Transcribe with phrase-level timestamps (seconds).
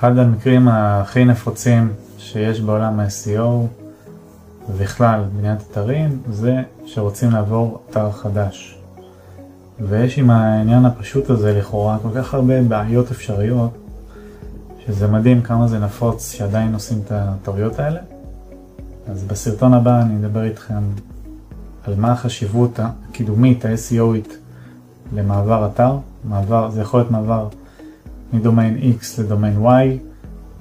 [0.00, 3.66] אחד המקרים הכי נפוצים שיש בעולם ה-SEO
[4.68, 8.78] ובכלל בניית אתרים זה שרוצים לעבור אתר חדש.
[9.80, 13.70] ויש עם העניין הפשוט הזה לכאורה כל כך הרבה בעיות אפשריות
[14.86, 18.00] שזה מדהים כמה זה נפוץ שעדיין עושים את הטעויות האלה.
[19.10, 20.82] אז בסרטון הבא אני אדבר איתכם
[21.84, 24.32] על מה החשיבות הקידומית, ה-SEOית
[25.12, 25.96] למעבר אתר.
[26.24, 27.48] מעבר, זה יכול להיות מעבר
[28.32, 29.68] מדומיין X לדומיין Y,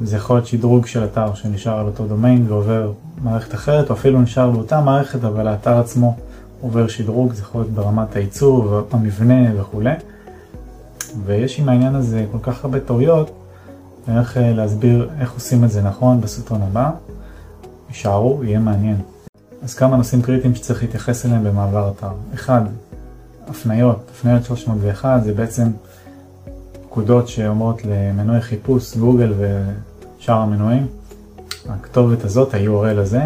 [0.01, 2.91] זה יכול להיות שדרוג של אתר שנשאר על אותו דומיין ועובר
[3.23, 6.15] מערכת אחרת, או אפילו נשאר באותה מערכת אבל האתר עצמו
[6.61, 9.93] עובר שדרוג, זה יכול להיות ברמת העיצוב, המבנה וכולי.
[11.25, 13.31] ויש עם העניין הזה כל כך הרבה טעויות,
[14.07, 16.91] אני הולך אה, להסביר איך עושים את זה נכון בסרטון הבא.
[17.89, 18.97] יישארו, יהיה מעניין.
[19.63, 22.11] אז כמה נושאים קריטיים שצריך להתייחס אליהם במעבר אתר.
[22.33, 22.61] אחד,
[23.47, 25.67] הפניות, הפניות 301 זה בעצם
[26.99, 30.87] פקודות שאומרות למנועי חיפוש, גוגל ושאר המנועים,
[31.69, 33.21] הכתובת הזאת, ה-URL הזה,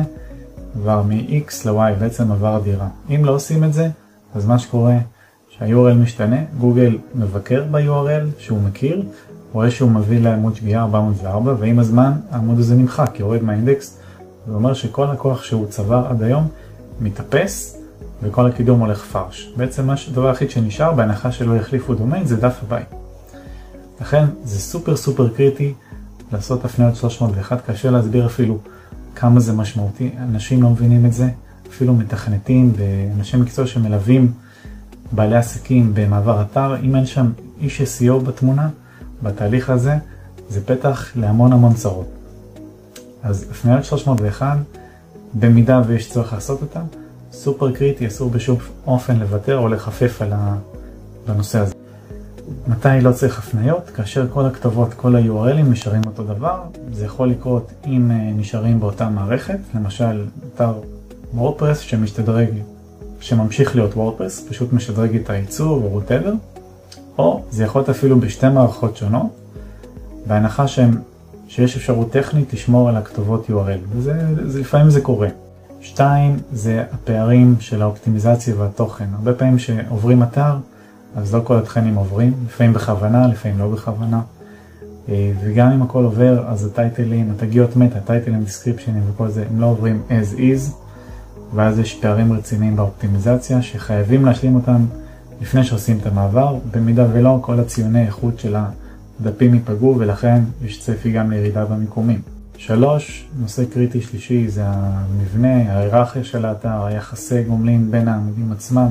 [0.76, 2.88] עבר מ-X ל-Y, בעצם עבר דירה.
[3.10, 3.90] אם לא עושים את זה,
[4.36, 4.98] אז מה שקורה,
[5.50, 9.04] שה-URL משתנה, גוגל מבקר ב-URL שהוא מכיר,
[9.54, 14.00] רואה שהוא מביא לעמוד שגיאה 404, ועם הזמן העמוד הזה נמחק, יורד מהאינדקס,
[14.48, 16.48] זה אומר שכל הכוח שהוא צבר עד היום
[17.02, 17.78] מתאפס,
[18.24, 19.54] וכל הקידום הולך פרש.
[19.58, 23.03] בעצם הדבר היחיד שנשאר, בהנחה שלא יחליפו דומיין, זה דף הבית.
[24.04, 25.74] לכן זה סופר סופר קריטי
[26.32, 28.58] לעשות הפניות 301, קשה להסביר אפילו
[29.16, 31.30] כמה זה משמעותי, אנשים לא מבינים את זה,
[31.70, 34.32] אפילו מתכנתים ואנשי מקצוע שמלווים
[35.12, 38.70] בעלי עסקים במעבר אתר, אם אין שם איש SEO בתמונה,
[39.24, 39.96] בתהליך הזה,
[40.50, 42.08] זה פתח להמון המון צרות.
[43.24, 44.58] אז הפניות 301,
[45.34, 46.84] במידה ויש צורך לעשות אותן,
[47.32, 48.58] סופר קריטי, אסור בשום
[48.88, 50.34] אופן לוותר או לחפף על
[51.28, 51.83] הנושא הזה.
[52.68, 53.90] מתי לא צריך הפניות?
[53.90, 56.62] כאשר כל הכתובות, כל ה-URLים נשארים אותו דבר.
[56.92, 60.26] זה יכול לקרות אם אה, נשארים באותה מערכת, למשל
[60.56, 60.74] אתר
[61.34, 62.50] וורדפרס שמשתדרג,
[63.20, 66.34] שממשיך להיות וורדפרס, פשוט משדרג את העיצוב או whatever,
[67.18, 69.28] או זה יכול להיות אפילו בשתי מערכות שונות,
[70.28, 70.98] בהנחה שהם,
[71.48, 75.28] שיש אפשרות טכנית לשמור על הכתובות URL, ולפעמים זה קורה.
[75.82, 79.06] שתיים, זה הפערים של האופטימיזציה והתוכן.
[79.16, 80.56] הרבה פעמים שעוברים אתר,
[81.16, 84.22] אז לא כל התכנים עוברים, לפעמים בכוונה, לפעמים לא בכוונה.
[85.10, 89.66] אה, וגם אם הכל עובר, אז הטייטלים, התגיות מטה, הטייטלים, דיסקריפשנים וכל זה, הם לא
[89.66, 90.72] עוברים as is,
[91.56, 94.86] ואז יש פערים רציניים באופטימיזציה שחייבים להשלים אותם
[95.42, 98.56] לפני שעושים את המעבר, במידה ולא, כל הציוני איכות של
[99.20, 102.22] הדפים ייפגעו ולכן יש צפי גם לירידה במיקומים.
[102.58, 108.88] שלוש, נושא קריטי שלישי זה המבנה, ההיררכיה של האתר, היחסי גומלין בין העמודים עצמם.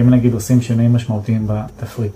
[0.00, 2.12] אם נגיד עושים שינויים משמעותיים בתפריט.